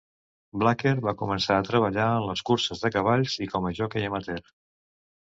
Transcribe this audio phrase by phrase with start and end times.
[0.61, 4.41] Blacker va començar a treballar en les curses de cavalls i com a joquei amateur.